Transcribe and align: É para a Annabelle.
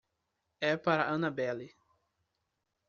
É 0.71 0.73
para 0.85 1.03
a 1.05 1.13
Annabelle. 1.15 1.67